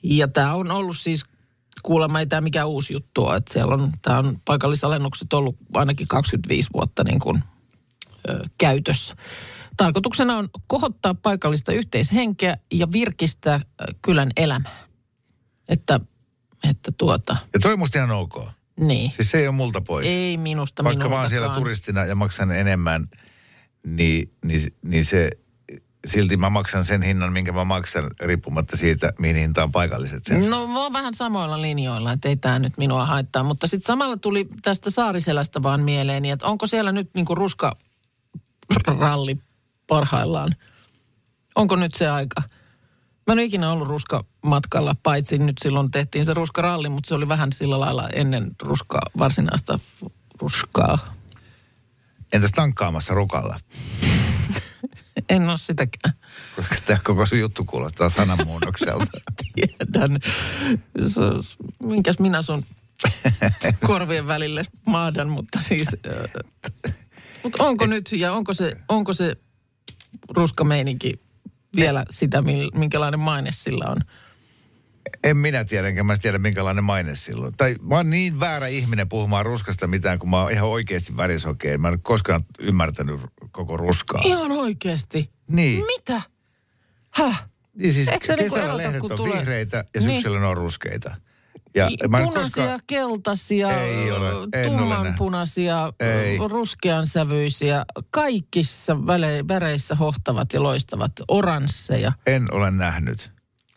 [0.03, 1.25] Ja tämä on ollut siis,
[1.83, 6.07] kuulemma ei tämä mikään uusi juttu ole, että siellä on, tämä on paikallisalennukset ollut ainakin
[6.07, 7.43] 25 vuotta niin kuin,
[8.29, 9.15] ö, käytössä.
[9.77, 13.59] Tarkoituksena on kohottaa paikallista yhteishenkeä ja virkistää
[14.01, 14.87] kylän elämää.
[15.69, 15.99] Että,
[16.69, 18.33] että tuota, Ja toi musta ihan ok.
[18.79, 19.11] niin.
[19.11, 20.07] Siis se ei ole multa pois.
[20.07, 23.09] Ei minusta Vaikka mä oon siellä turistina ja maksan enemmän,
[23.85, 25.29] niin, niin, niin se,
[26.07, 30.49] silti mä maksan sen hinnan, minkä mä maksan, riippumatta siitä, mihin hintaan paikalliset sen.
[30.49, 33.43] No mä oon vähän samoilla linjoilla, että ei tämä nyt minua haittaa.
[33.43, 37.77] Mutta sitten samalla tuli tästä Saariselästä vaan mieleeni, että onko siellä nyt niinku ruska
[38.99, 39.37] ralli
[39.87, 40.55] parhaillaan?
[41.55, 42.41] Onko nyt se aika?
[43.31, 47.27] Mä en ole ikinä ollut ruskamatkalla, paitsi nyt silloin tehtiin se ruskaralli, mutta se oli
[47.27, 49.79] vähän sillä lailla ennen ruskaa, varsinaista
[50.41, 51.13] ruskaa.
[52.33, 53.59] Entäs tankkaamassa rukalla?
[55.29, 56.15] En ole sitäkään.
[56.55, 59.17] Koska tämä koko sun juttu kuulostaa sananmuunnokselta.
[59.55, 60.19] Tiedän.
[61.83, 62.63] Minkäs minä sun
[63.87, 65.87] korvien välille maadan, mutta siis...
[67.43, 69.35] Mutta onko nyt ja onko se, onko se
[70.29, 71.30] ruskameininki
[71.75, 73.97] vielä sitä, minkälainen maine sillä on?
[75.23, 77.53] en minä tiedä, enkä mä tiedä minkälainen maine silloin.
[77.57, 81.77] Tai mä oon niin väärä ihminen puhumaan ruskasta mitään, kun mä oon ihan oikeasti värisokea.
[81.77, 84.21] Mä en koskaan ymmärtänyt koko ruskaa.
[84.25, 85.31] Ihan oikeasti.
[85.47, 85.85] Niin.
[85.85, 86.21] Mitä?
[87.11, 87.43] Häh?
[87.75, 90.11] Niin siis Eikö se niinku kesällä erota, lehdet kun on tulee- vihreitä ja Niin.
[90.15, 91.15] syksyllä ne on ruskeita.
[91.75, 92.79] Ja mä en Punaisia, koskaan...
[92.87, 94.29] keltaisia, Ei ole,
[94.67, 96.37] tummanpunaisia, Ei.
[96.49, 102.11] ruskeansävyisiä, kaikissa väle- väreissä hohtavat ja loistavat, oransseja.
[102.25, 103.31] En ole nähnyt.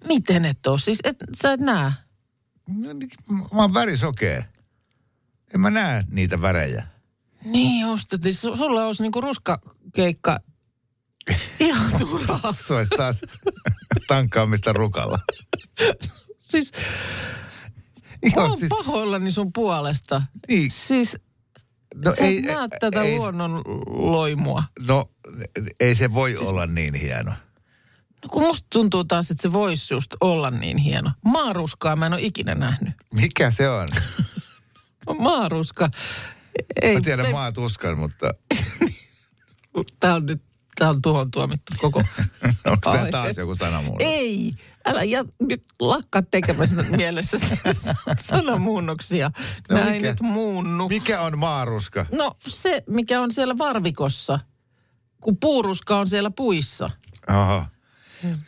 [0.09, 0.78] Miten et ole?
[0.78, 1.92] Siis et, sä et näe.
[2.68, 3.11] No niin,
[3.54, 4.42] Mä oon värisokea.
[5.54, 6.87] En mä näe niitä värejä.
[7.44, 10.40] Niin just, että su- sulla olisi niinku ruskakeikka
[11.61, 12.52] ihan turhaa.
[12.52, 13.20] Se olisi taas
[14.09, 15.18] tankkaamista rukalla.
[16.38, 16.72] Siis
[18.37, 20.22] Joo, olen siis, pahoillani sun puolesta.
[20.48, 21.16] niin, Siis
[21.94, 24.64] no sä ei, et näe tätä ei, luonnon loimua.
[24.87, 25.10] No
[25.80, 27.30] ei se voi siis, olla niin hieno.
[28.22, 31.10] No kun musta tuntuu taas, että se voisi just olla niin hieno.
[31.24, 32.94] Maaruskaa mä en ole ikinä nähnyt.
[33.14, 33.88] Mikä se on?
[35.18, 35.90] Maaruska.
[36.82, 38.34] Ei, Mä tiedän ei, maatuskan, mutta
[40.00, 40.42] Tää on nyt,
[40.78, 41.98] tää on tuohon tuomittu koko
[42.66, 44.08] onko se taas joku sanamuunnos?
[44.08, 44.52] Ei,
[44.87, 47.38] älä ja, nyt lakkaa tekemässä mielessä
[48.20, 49.30] sanamuunnoksia.
[49.70, 50.08] No Näin mikä?
[50.10, 50.88] nyt muunnu.
[50.88, 52.06] Mikä on maaruska?
[52.12, 54.38] No se, mikä on siellä varvikossa,
[55.20, 56.90] kun puuruska on siellä puissa.
[57.30, 57.64] Oho.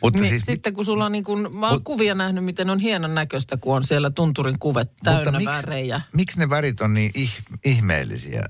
[0.01, 2.69] Mutta Niin, siis, sitten kun sulla on niin kuin, mä oon Mut- kuvia nähnyt, miten
[2.69, 6.01] on hienon näköistä, kun on siellä tunturin kuvet täynnä miksi, värejä.
[6.13, 8.43] miksi ne värit on niin ih, ihmeellisiä?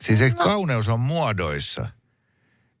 [0.00, 0.34] Siis se no.
[0.44, 1.86] kauneus on muodoissa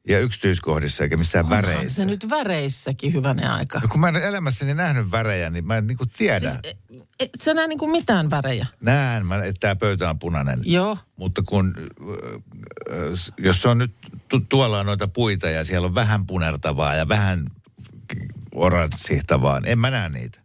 [0.08, 1.96] ja yksityiskohdissa eikä missään Onhan väreissä.
[1.96, 3.80] se nyt väreissäkin hyvänen aika.
[3.80, 6.40] No kun mä en elämässäni nähnyt värejä, niin mä en niinku tiedä.
[6.40, 6.78] Siis, et,
[7.20, 8.66] et sä näe niin kuin mitään värejä.
[8.80, 10.60] Näen mä, että tämä pöytä on punainen.
[10.64, 10.98] Joo.
[11.16, 13.94] Mutta kun, äh, jos se on nyt,
[14.28, 17.46] tu, tuolla on noita puita ja siellä on vähän punertavaa ja vähän
[18.54, 20.42] oranssihtavaa, niin en mä näe niitä.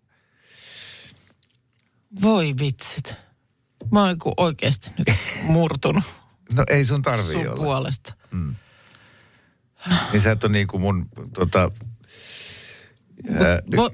[2.22, 3.16] Voi vitsit.
[3.92, 6.04] Mä oon niinku oikeasti nyt murtunut
[6.54, 7.56] No ei sun tarvii sun olla.
[7.64, 8.14] puolesta.
[10.12, 11.72] Niin sä et ole niin kuin mun tota,
[13.40, 13.92] ää, Vo,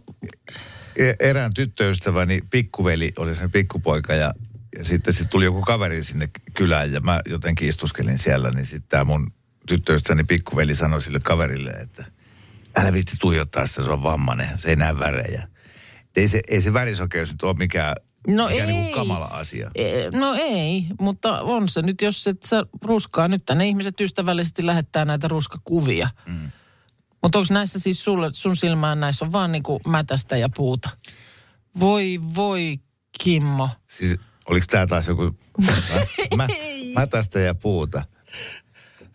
[0.95, 4.33] e- erään tyttöystäväni pikkuveli oli sen pikkupoika ja,
[4.77, 8.89] ja sitten sit tuli joku kaveri sinne kylään ja mä jotenkin istuskelin siellä, niin sitten
[8.89, 9.27] tämä mun
[9.67, 12.05] tyttöystäväni pikkuveli sanoi sille kaverille, että
[12.75, 15.47] älä viitti tuijottaa sitä, se on vammainen, se ei näe värejä.
[16.15, 17.95] Ei se, ei se värisokeus nyt ole mikään,
[18.27, 18.75] No mikään ei.
[18.75, 19.71] niinku kamala asia.
[19.75, 23.27] e, no ei, mutta on se nyt, jos et sä ruskaa.
[23.27, 26.09] Nyt ne ihmiset ystävällisesti lähettää näitä ruskakuvia.
[26.25, 26.51] Mm.
[27.23, 30.89] Mutta onko näissä siis sulle, sun silmään näissä on vaan niinku mätästä ja puuta?
[31.79, 32.79] Voi, voi,
[33.23, 33.69] Kimmo.
[33.87, 35.37] Siis oliko tämä taas joku
[36.35, 36.47] mä,
[36.99, 38.03] mätästä ja puuta?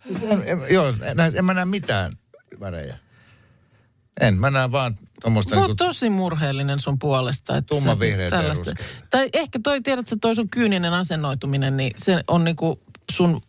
[0.07, 2.11] Siis en, en, joo, en, en mä näe mitään
[2.59, 2.97] värejä.
[4.21, 7.57] En, mä näen vaan tuommoista oon niinku, tosi murheellinen sun puolesta.
[7.57, 7.75] Että
[8.29, 8.89] tällaista- ruskeaa.
[9.09, 12.79] Tai ehkä toi, tiedätkö, toi sun kyyninen asennoituminen, niin se on niinku
[13.11, 13.41] sun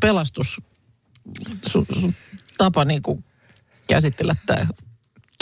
[0.00, 0.60] pelastus,
[1.66, 2.14] sun, sun
[2.58, 3.22] tapa niinku
[3.88, 4.66] käsitellä tämä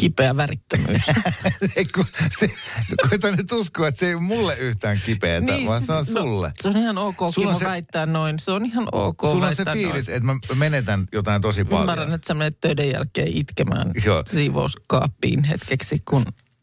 [0.02, 1.02] kipeä värittömyys.
[1.76, 2.04] Ei, kun,
[2.38, 2.46] se,
[2.90, 6.06] no, koita nyt uskoa, että se ei ole mulle yhtään kipeätä, niin, vaan se on
[6.06, 6.46] sulle.
[6.48, 8.38] No, se on ihan ok, Sulla Kimmo, se- väittää noin.
[8.38, 10.16] Se on ihan ok Sulla on se fiilis, noin.
[10.16, 11.82] että mä menetän jotain tosi paljon.
[11.82, 14.22] Ymmärrän, että sä menet töiden jälkeen itkemään Joo.
[14.26, 16.22] siivouskaappiin hetkeksi, kun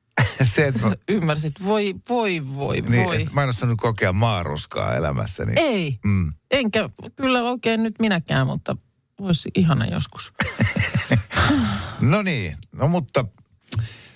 [0.55, 3.27] se, että mä, ymmärsit, voi, voi, voi, niin, voi.
[3.33, 5.53] mä en ole saanut kokea maaruskaa elämässäni.
[5.55, 6.33] Ei, Mm.
[6.51, 8.75] enkä kyllä oikein nyt minäkään, mutta
[9.21, 10.33] voisi ihana joskus.
[12.01, 13.25] No niin, no mutta,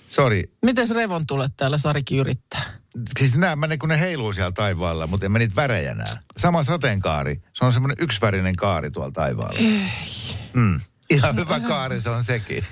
[0.06, 0.44] sori.
[0.62, 2.62] Mites revon tulet täällä Sarikin yrittää?
[3.18, 6.18] Siis nämä, mä ne, kun ne heiluu siellä taivaalla, mutta en mä niitä värejä näe.
[6.36, 9.58] Sama sateenkaari, se on semmoinen yksivärinen kaari tuolla taivaalla.
[9.58, 9.80] Ei.
[10.54, 10.80] Mm.
[11.10, 12.64] Ihan hyvä kaari se on sekin.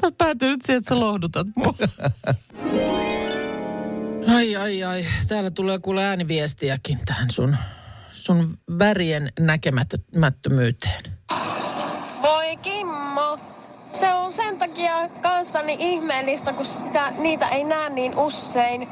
[0.00, 1.74] Tämä päätyy nyt siihen, että sä lohdutat mua.
[4.34, 5.06] Ai, ai, ai.
[5.28, 7.56] Täällä tulee kuule ääniviestiäkin tähän sun,
[8.12, 11.02] sun värien näkemättömyyteen.
[12.22, 13.38] Voi Kimmo,
[13.90, 18.88] se on sen takia kanssani ihmeellistä, kun sitä, niitä ei näe niin usein.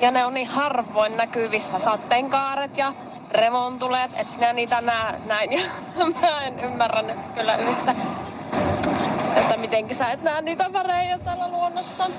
[0.00, 1.78] Ja ne on niin harvoin näkyvissä.
[1.78, 2.92] Sateenkaaret ja
[3.34, 5.52] revontuleet, että sinä niitä näe näin.
[5.52, 5.60] Ja
[6.20, 7.94] mä en ymmärrä nyt kyllä yhtä,
[9.36, 12.10] että mitenkä sä et näe niitä värejä täällä luonnossa.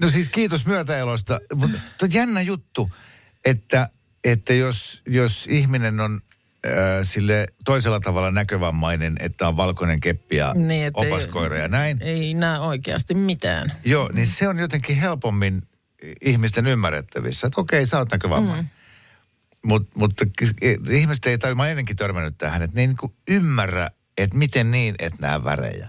[0.00, 1.78] No siis kiitos myötäelosta, mutta
[2.12, 2.90] jännä juttu,
[3.44, 3.88] että,
[4.24, 6.20] että jos, jos ihminen on
[6.66, 11.68] äh, sille toisella tavalla näkövammainen, että on valkoinen keppi ja Niin, et ei- opaskoira ja
[11.68, 11.98] näin.
[12.00, 13.72] Ei näe oikeasti mitään.
[13.84, 15.62] Joo, niin se on jotenkin helpommin
[16.20, 18.64] ihmisten ymmärrettävissä, että okei, sä oot näkövammainen.
[18.64, 18.70] Mm.
[19.68, 23.88] Mut, mutta k- ihmiset ei, tai mä ennenkin törmännyt tähän, että ne ei niinku ymmärrä,
[24.18, 25.88] että miten niin, että nämä värejä.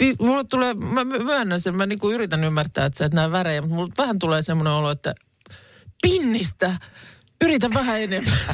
[0.00, 3.30] Niin, Mulle tulee, mä my- myönnän sen, mä niinku yritän ymmärtää, että sä et näe
[3.30, 5.14] värejä, mutta mulle vähän tulee semmoinen olo, että
[6.02, 6.76] pinnistä,
[7.44, 8.38] yritä vähän enemmän.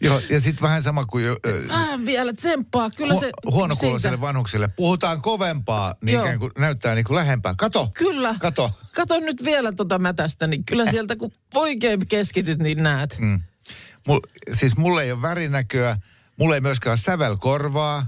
[0.00, 2.90] Joo, ja sitten vähän sama kuin jo, ö, vähän vielä tsemppaa.
[2.90, 3.26] Kyllä se...
[3.46, 4.68] hu- huonokuuloiselle vanhukselle.
[4.68, 6.24] Puhutaan kovempaa, niin Joo.
[6.24, 7.54] ikään kuin näyttää niin kuin lähempää.
[7.58, 8.34] Kato, Kyllä.
[8.40, 8.72] kato.
[8.94, 13.18] Kato nyt vielä tota mätästä, niin kyllä sieltä kun oikein keskityt, niin näet.
[13.18, 13.40] Mm.
[14.06, 14.20] Mul,
[14.52, 15.96] siis mulla ei ole värinäköä,
[16.38, 18.06] mulla ei myöskään ole sävelkorvaa,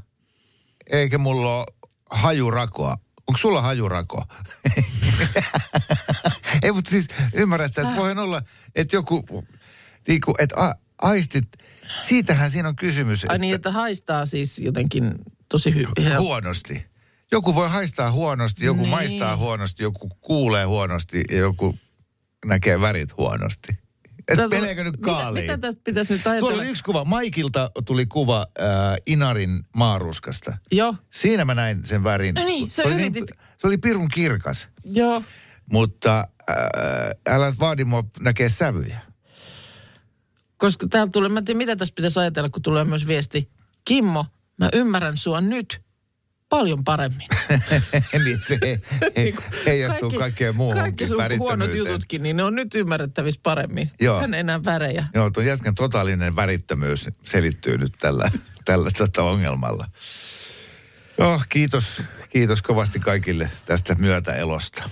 [0.91, 1.67] eikä mulla ole
[2.11, 2.97] hajurakoa.
[3.29, 4.23] Onko sulla hajurako?
[6.67, 8.43] ei, mutta siis ymmärrät sä, että voihan olla,
[8.75, 9.25] että joku,
[10.09, 11.49] niin kuin, että a, aistit,
[12.01, 13.27] siitähän siinä on kysymys.
[13.29, 15.15] Ai niin, että haistaa siis jotenkin
[15.49, 16.19] tosi hyvin.
[16.19, 16.87] huonosti.
[17.33, 18.91] Joku voi haistaa huonosti, joku Niin.
[18.91, 21.79] maistaa huonosti, joku kuulee huonosti ja joku
[22.45, 23.69] näkee värit huonosti.
[24.29, 25.45] Et meneekö nyt kaaliin?
[25.45, 26.63] Mitä, mitä tästä pitäisi nyt Tuolla ajatella?
[26.63, 27.05] oli yksi kuva.
[27.05, 28.67] Maikilta tuli kuva äh,
[29.07, 30.59] Inarin maaruskasta.
[30.73, 30.95] Joo.
[31.11, 32.35] Siinä mä näin sen värin.
[32.35, 33.15] No niin, sä oli yritit.
[33.15, 34.69] Niin, Se oli pirun kirkas.
[34.85, 35.23] Joo.
[35.73, 39.01] Mutta ää, älä vaadi mua näkee sävyjä.
[40.57, 43.49] Koska täällä tulee, mä en tiedä mitä tässä pitäisi ajatella, kun tulee myös viesti.
[43.85, 44.27] Kimmo,
[44.59, 45.87] mä ymmärrän sua nyt
[46.49, 47.27] paljon paremmin.
[48.25, 48.81] niin se he,
[49.17, 49.35] he,
[49.67, 53.91] heijastuu kaikkeen muuhun Kaikki sun huonot jututkin, niin ne on nyt ymmärrettävissä paremmin.
[54.01, 54.21] Joo.
[54.21, 55.07] Hän ei enää värejä.
[55.15, 58.31] Joo, tuon jätkän totaalinen värittömyys selittyy nyt tällä,
[58.65, 59.87] tällä tota ongelmalla.
[61.19, 64.91] No, kiitos, kiitos kovasti kaikille tästä myötäelosta.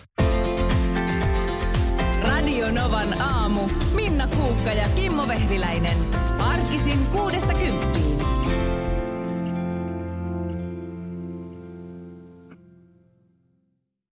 [2.65, 3.61] Radio Novan aamu.
[3.95, 5.97] Minna Kuukka ja Kimmo Vehviläinen.
[6.39, 7.24] Arkisin kymppiin.